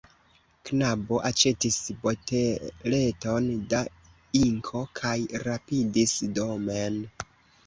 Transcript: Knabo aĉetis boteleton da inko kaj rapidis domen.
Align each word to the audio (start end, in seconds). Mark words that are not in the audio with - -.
Knabo 0.67 1.17
aĉetis 1.29 1.75
boteleton 2.05 3.51
da 3.75 3.83
inko 4.41 4.83
kaj 5.03 5.13
rapidis 5.45 6.17
domen. 6.41 6.99